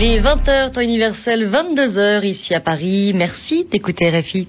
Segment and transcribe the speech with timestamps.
[0.00, 3.10] Il est 20h, temps universel, 22h ici à Paris.
[3.16, 4.46] Merci d'écouter RFI.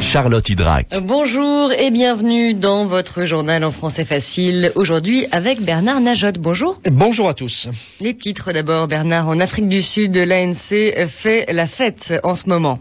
[0.00, 0.86] Charlotte Hydrac.
[1.02, 4.70] Bonjour et bienvenue dans votre journal en français facile.
[4.76, 6.38] Aujourd'hui avec Bernard Najot.
[6.38, 6.78] Bonjour.
[6.88, 7.68] Bonjour à tous.
[7.98, 9.26] Les titres d'abord, Bernard.
[9.26, 10.68] En Afrique du Sud, l'ANC
[11.20, 12.78] fait la fête en ce moment.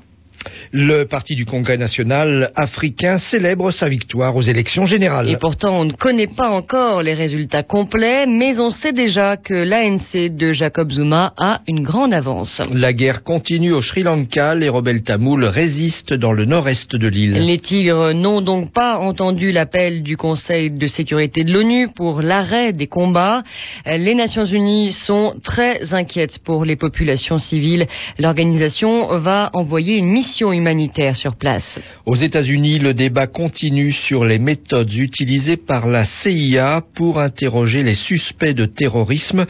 [0.72, 5.30] Le parti du Congrès national africain célèbre sa victoire aux élections générales.
[5.30, 9.54] Et pourtant, on ne connaît pas encore les résultats complets, mais on sait déjà que
[9.54, 12.62] l'ANC de Jacob Zuma a une grande avance.
[12.72, 14.56] La guerre continue au Sri Lanka.
[14.56, 17.34] Les rebelles tamouls résistent dans le nord-est de l'île.
[17.34, 22.74] Les Tigres n'ont donc pas entendu l'appel du Conseil de sécurité de l'ONU pour l'arrêt
[22.74, 23.44] des combats.
[23.86, 27.88] Les Nations Unies sont très inquiètes pour les populations civiles.
[28.20, 31.80] L'organisation va envoyer une mission humanitaire sur place.
[32.06, 37.94] Aux États-Unis, le débat continue sur les méthodes utilisées par la CIA pour interroger les
[37.94, 39.46] suspects de terrorisme.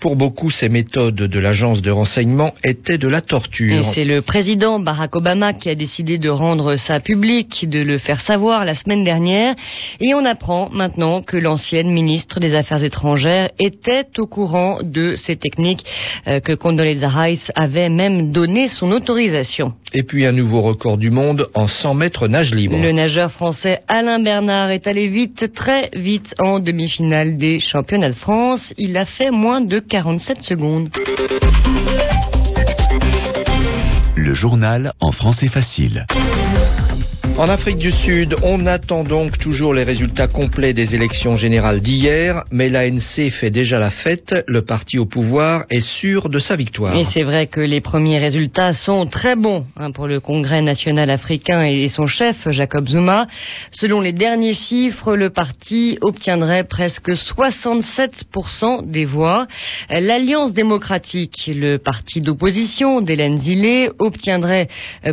[0.00, 3.92] Pour beaucoup, ces méthodes de l'agence de renseignement étaient de la torture.
[3.94, 8.20] C'est le président Barack Obama qui a décidé de rendre ça public, de le faire
[8.20, 9.54] savoir la semaine dernière.
[10.00, 15.36] Et on apprend maintenant que l'ancienne ministre des Affaires étrangères était au courant de ces
[15.36, 15.84] techniques,
[16.26, 19.72] euh, que Condoleezza Rice avait même donné son autorisation.
[19.92, 22.76] Et puis un nouveau record du monde en 100 mètres nage libre.
[22.76, 28.16] Le nageur français Alain Bernard est allé vite, très vite en demi-finale des championnats de
[28.16, 28.74] France.
[28.76, 30.88] Il a fait moins de 47 secondes.
[34.16, 36.04] Le journal en français facile.
[37.38, 42.44] En Afrique du Sud, on attend donc toujours les résultats complets des élections générales d'hier,
[42.50, 44.34] mais l'ANC fait déjà la fête.
[44.48, 46.96] Le parti au pouvoir est sûr de sa victoire.
[46.96, 51.10] Et c'est vrai que les premiers résultats sont très bons hein, pour le Congrès national
[51.10, 53.26] africain et son chef, Jacob Zuma.
[53.70, 59.46] Selon les derniers chiffres, le parti obtiendrait presque 67% des voix.
[59.90, 64.68] L'Alliance démocratique, le parti d'opposition d'Hélène Zillé, obtiendrait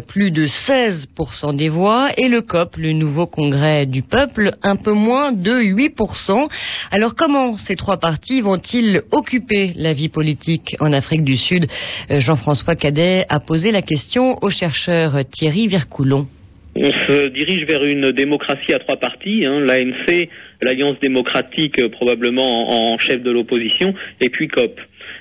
[0.08, 4.94] plus de 16% des voix et le COP, le nouveau congrès du peuple, un peu
[4.94, 6.50] moins de 8%.
[6.92, 11.68] Alors comment ces trois partis vont-ils occuper la vie politique en Afrique du Sud?
[12.10, 16.28] Jean-François Cadet a posé la question au chercheur Thierry Vircoulon.
[16.76, 20.28] On se dirige vers une démocratie à trois partis, hein, l'ANC,
[20.60, 24.80] l'Alliance démocratique probablement en chef de l'opposition, et puis COP.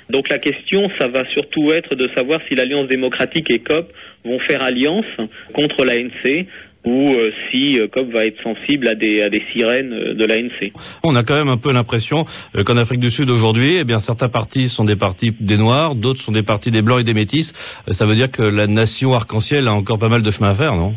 [0.09, 3.93] Donc la question, ça va surtout être de savoir si l'Alliance démocratique et COP
[4.25, 5.05] vont faire alliance
[5.53, 6.47] contre l'ANC
[6.85, 10.25] ou euh, si euh, COP va être sensible à des, à des sirènes euh, de
[10.25, 10.73] l'ANC.
[11.05, 12.27] On a quand même un peu l'impression
[12.67, 16.23] qu'en Afrique du Sud aujourd'hui, eh bien certains partis sont des partis des Noirs, d'autres
[16.23, 17.53] sont des partis des Blancs et des Métis.
[17.91, 20.75] Ça veut dire que la nation arc-en-ciel a encore pas mal de chemin à faire,
[20.75, 20.95] non?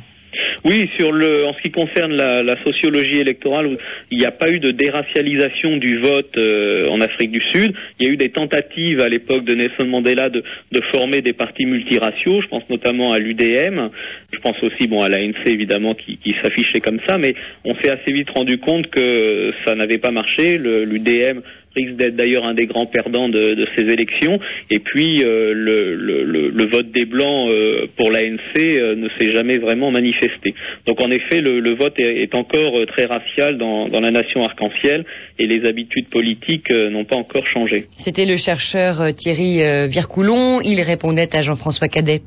[0.65, 3.77] Oui, sur le, en ce qui concerne la, la sociologie électorale,
[4.09, 7.75] il n'y a pas eu de déracialisation du vote euh, en Afrique du Sud.
[7.99, 11.33] Il y a eu des tentatives à l'époque de Nelson Mandela de, de, former des
[11.33, 12.41] partis multiraciaux.
[12.41, 13.89] Je pense notamment à l'UDM.
[14.33, 17.91] Je pense aussi bon à l'ANC évidemment qui, qui s'affichait comme ça, mais on s'est
[17.91, 20.57] assez vite rendu compte que ça n'avait pas marché.
[20.57, 21.41] L'UDM
[21.75, 24.40] risque d'être d'ailleurs un des grands perdants de, ces élections.
[24.69, 29.91] Et puis euh, le, vote des blancs euh, pour l'ANC euh, ne s'est jamais vraiment
[29.91, 30.53] manifesté.
[30.86, 35.06] Donc en effet, le, vote est, encore très racial dans, dans la nation arc-en-ciel
[35.40, 37.86] et les habitudes politiques n'ont pas encore changé.
[37.97, 40.62] C'était le chercheur Thierry Vircoulon.
[40.62, 42.22] Il répondait à Jean-François Cadet.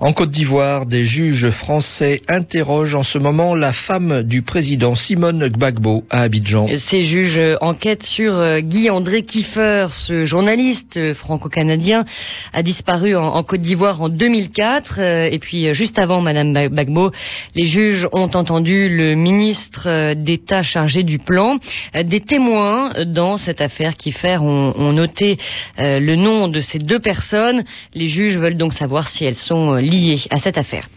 [0.00, 5.48] En Côte d'Ivoire, des juges français interrogent en ce moment la femme du président Simone
[5.48, 6.68] Gbagbo à Abidjan.
[6.90, 12.04] Ces juges enquêtent sur euh, Guy-André Kiefer, ce journaliste euh, franco-canadien,
[12.52, 14.94] a disparu en, Côte d'Ivoire en 2004.
[14.98, 17.10] Euh, et puis, juste avant Madame Gbagbo,
[17.54, 21.58] les juges ont entendu le ministre d'État chargé du plan.
[21.94, 25.38] Des témoins dans cette affaire Kiefer ont, ont noté
[25.78, 27.64] le nom de ces deux personnes.
[27.94, 30.88] Les juges veulent donc savoir si elles sont euh, liés à cette affaire.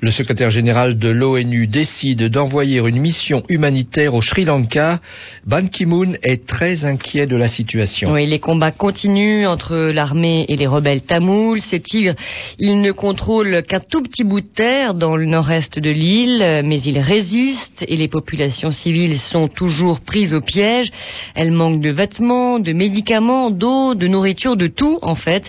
[0.00, 5.00] Le secrétaire général de l'ONU décide d'envoyer une mission humanitaire au Sri Lanka.
[5.46, 8.12] Ban Ki-moon est très inquiet de la situation.
[8.12, 11.60] Oui, les combats continuent entre l'armée et les rebelles tamouls.
[11.60, 12.14] Ces tigres,
[12.58, 16.80] ils ne contrôlent qu'un tout petit bout de terre dans le nord-est de l'île, mais
[16.80, 20.90] ils résistent et les populations civiles sont toujours prises au piège.
[21.34, 25.44] Elles manquent de vêtements, de médicaments, d'eau, de nourriture, de tout en fait.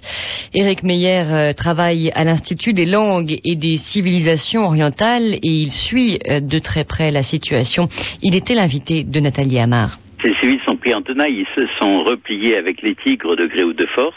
[0.53, 6.19] Eric Meyer euh, travaille à l'Institut des langues et des civilisations orientales et il suit
[6.27, 7.87] euh, de très près la situation.
[8.21, 9.97] Il était l'invité de Nathalie Amar.
[10.21, 13.63] Ces civils sont pris en tenaille, ils se sont repliés avec les tigres de gré
[13.63, 14.13] ou de force,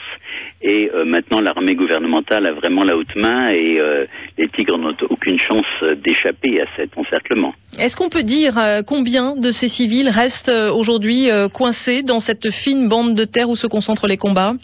[0.61, 4.05] et euh, maintenant l'armée gouvernementale a vraiment la haute main, et euh,
[4.37, 5.65] les tigres n'ont aucune chance
[6.05, 7.55] d'échapper à cet encerclement.
[7.79, 12.89] Est-ce qu'on peut dire euh, combien de ces civils restent aujourd'hui coincés dans cette fine
[12.89, 14.55] bande de terre où se concentrent les combats?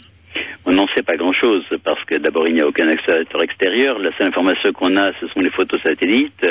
[0.65, 3.99] On n'en sait pas grand-chose parce que d'abord il n'y a aucun acteur extérieur.
[3.99, 6.45] La seule information qu'on a, ce sont les photos satellites.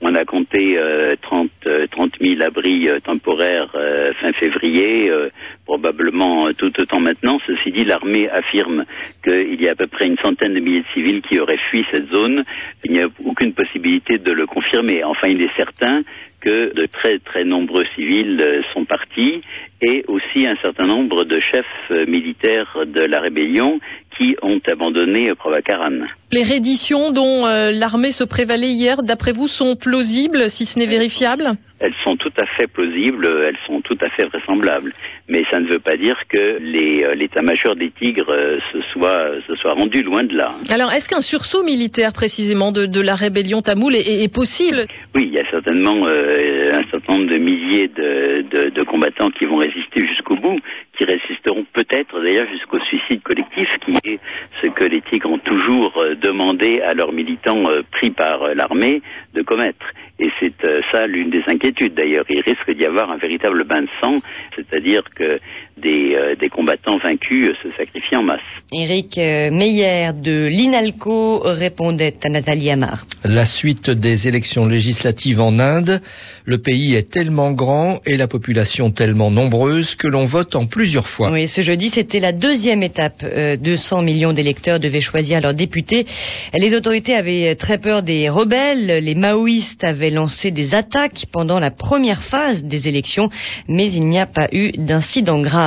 [0.00, 0.78] On a compté
[1.22, 1.50] 30,
[1.90, 5.28] 30 000 abris euh, temporaires euh, fin février, euh,
[5.64, 7.38] probablement tout autant maintenant.
[7.46, 8.84] Ceci dit, l'armée affirme
[9.22, 11.84] qu'il y a à peu près une centaine de milliers de civils qui auraient fui
[11.90, 12.44] cette zone.
[12.84, 15.04] Il n'y a aucune possibilité de le confirmer.
[15.04, 16.02] Enfin, il est certain
[16.40, 19.40] que de très très nombreux civils sont partis
[19.86, 23.80] et aussi un certain nombre de chefs militaires de la rébellion
[24.16, 26.06] qui ont abandonné Provacaran.
[26.32, 30.86] Les redditions dont euh, l'armée se prévalait hier, d'après vous, sont plausibles, si ce n'est
[30.86, 31.52] vérifiable?
[31.80, 34.92] Elles sont tout à fait plausibles, elles sont tout à fait vraisemblables.
[35.28, 39.54] Mais ça ne veut pas dire que euh, l'état-major des Tigres euh, se, soit, se
[39.56, 40.54] soit rendu loin de là.
[40.70, 44.86] Alors, est-ce qu'un sursaut militaire, précisément, de, la rébellion tamoule est, possible?
[45.14, 50.06] Oui, il y a certainement un certain de milliers de, de combattants qui vont résister
[50.06, 50.58] jusqu'au bout,
[50.96, 54.20] qui résisteront peut-être d'ailleurs jusqu'au suicide collectif, qui est
[54.60, 59.02] ce que les Tigres ont toujours demander à leurs militants euh, pris par euh, l'armée
[59.34, 59.86] de commettre.
[60.18, 62.24] Et c'est euh, ça l'une des inquiétudes d'ailleurs.
[62.28, 64.18] Il risque d'y avoir un véritable bain de sang,
[64.54, 65.38] c'est-à-dire que
[65.76, 68.40] des, des, combattants vaincus se sacrifient en masse.
[68.72, 73.06] Éric Meyer de l'INALCO répondait à Nathalie Amar.
[73.24, 76.00] La suite des élections législatives en Inde,
[76.44, 81.08] le pays est tellement grand et la population tellement nombreuse que l'on vote en plusieurs
[81.08, 81.30] fois.
[81.32, 83.24] Oui, ce jeudi, c'était la deuxième étape.
[83.24, 86.06] 200 millions d'électeurs devaient choisir leurs députés.
[86.52, 89.02] Les autorités avaient très peur des rebelles.
[89.04, 93.30] Les maoïstes avaient lancé des attaques pendant la première phase des élections,
[93.68, 95.63] mais il n'y a pas eu d'incident grave.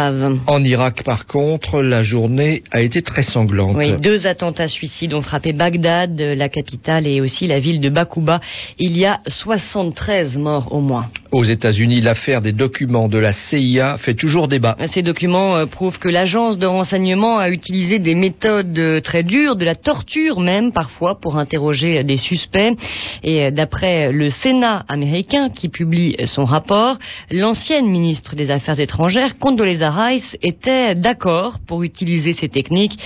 [0.48, 3.76] En Irak, par contre, la journée a été très sanglante.
[3.76, 8.40] Oui, deux attentats suicides ont frappé Bagdad, la capitale, et aussi la ville de Bakuba.
[8.80, 11.08] Il y a 73 morts au moins.
[11.38, 14.76] Aux États-Unis, l'affaire des documents de la CIA fait toujours débat.
[14.92, 19.56] Ces documents euh, prouvent que l'agence de renseignement a utilisé des méthodes euh, très dures,
[19.56, 22.76] de la torture même parfois, pour interroger des suspects.
[23.24, 26.98] Et euh, d'après le Sénat américain qui publie son rapport,
[27.30, 32.98] l'ancienne ministre des Affaires étrangères, Condoleezza Rice, était d'accord pour utiliser ces techniques.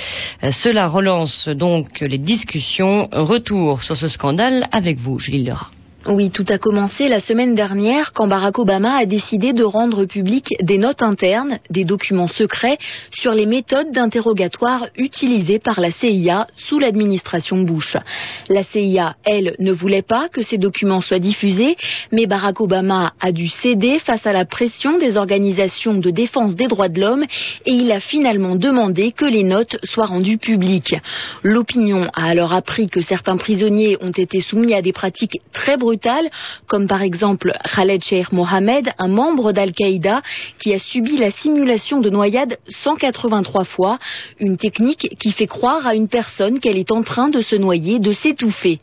[0.64, 3.10] Cela relance donc les discussions.
[3.12, 5.68] Retour sur ce scandale avec vous, Julie Lerat.
[6.08, 10.48] Oui, tout a commencé la semaine dernière quand Barack Obama a décidé de rendre public
[10.60, 12.80] des notes internes, des documents secrets
[13.12, 17.98] sur les méthodes d'interrogatoire utilisées par la CIA sous l'administration Bush.
[18.50, 21.78] La CIA, elle, ne voulait pas que ces documents soient diffusés,
[22.12, 26.68] mais Barack Obama a dû céder face à la pression des organisations de défense des
[26.68, 27.26] droits de l'homme
[27.68, 30.96] et il a finalement demandé que les notes soient rendues publiques.
[31.44, 35.91] L'opinion a alors appris que certains prisonniers ont été soumis à des pratiques très brutales
[36.68, 40.22] comme par exemple Khaled Sheikh Mohamed, un membre d'Al-Qaïda
[40.62, 44.00] qui a subi la simulation de noyade 183 fois,
[44.40, 48.00] une technique qui fait croire à une personne qu'elle est en train de se noyer,
[48.00, 48.80] de s'étouffer.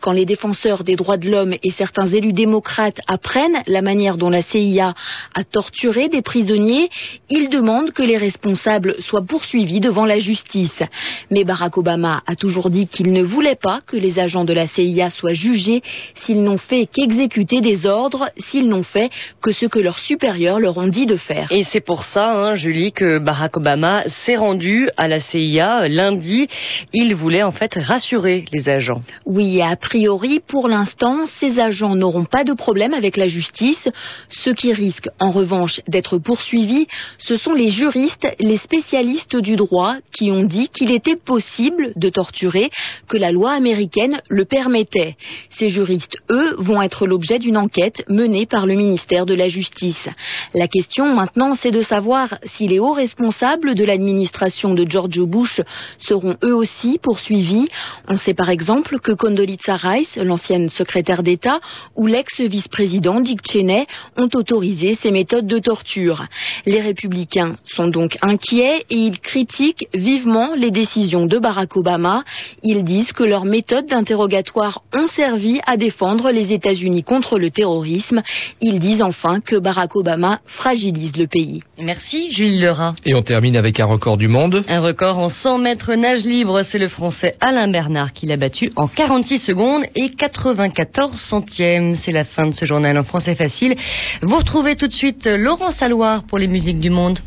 [0.00, 4.30] Quand les défenseurs des droits de l'homme et certains élus démocrates apprennent la manière dont
[4.30, 4.94] la CIA
[5.34, 6.90] a torturé des prisonniers,
[7.30, 10.82] ils demandent que les responsables soient poursuivis devant la justice.
[11.30, 14.66] Mais Barack Obama a toujours dit qu'il ne voulait pas que les agents de la
[14.66, 15.82] CIA soient jugés
[16.24, 19.10] s'ils n'ont fait qu'exécuter des ordres, s'ils n'ont fait
[19.42, 21.48] que ce que leurs supérieurs leur ont dit de faire.
[21.50, 26.48] Et c'est pour ça, hein, Julie, que Barack Obama s'est rendu à la CIA lundi.
[26.92, 29.02] Il voulait en fait rassurer les agents.
[29.26, 33.88] Oui, a priori, pour l'instant, ces agents n'auront pas de problème avec la justice.
[34.30, 36.86] Ceux qui risquent, en revanche, d'être poursuivis,
[37.18, 42.08] ce sont les juristes, les spécialistes du droit, qui ont dit qu'il était possible de
[42.08, 42.70] torturer,
[43.08, 45.16] que la loi américaine le permettait.
[45.58, 50.08] Ces juristes, eux, vont être l'objet d'une enquête menée par le ministère de la Justice.
[50.54, 55.60] La question maintenant, c'est de savoir si les hauts responsables de l'administration de George Bush
[55.98, 57.68] seront eux aussi poursuivis.
[58.08, 61.60] On sait par exemple que Condoleezza Rice, l'ancienne secrétaire d'État,
[61.96, 63.86] ou l'ex-vice-président Dick Cheney
[64.16, 66.24] ont autorisé ces méthodes de torture.
[66.66, 72.24] Les républicains sont donc inquiets et ils critiquent vivement les décisions de Barack Obama.
[72.62, 77.50] Ils disent que leurs méthodes d'interrogatoire ont servi à défendre défendre les États-Unis contre le
[77.50, 78.22] terrorisme.
[78.60, 81.62] Ils disent enfin que Barack Obama fragilise le pays.
[81.78, 82.94] Merci Jules Lerat.
[83.04, 84.64] Et on termine avec un record du monde.
[84.68, 88.72] Un record en 100 mètres nage libre, c'est le Français Alain Bernard qui l'a battu
[88.76, 91.96] en 46 secondes et 94 centièmes.
[91.96, 93.76] C'est la fin de ce journal en français facile.
[94.22, 97.18] Vous retrouvez tout de suite Laurent Saloir pour les musiques du monde.